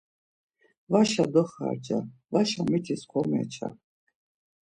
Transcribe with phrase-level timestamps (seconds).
[0.91, 1.99] Vaşa doxarca,
[2.31, 3.67] vaşa mitis komeça.